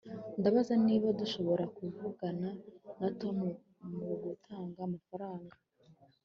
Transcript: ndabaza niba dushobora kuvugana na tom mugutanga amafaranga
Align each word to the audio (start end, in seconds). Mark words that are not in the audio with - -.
ndabaza 0.39 0.73
niba 0.85 1.07
dushobora 1.19 1.63
kuvugana 1.77 2.49
na 2.99 3.09
tom 3.19 3.37
mugutanga 3.97 4.77
amafaranga 4.87 5.55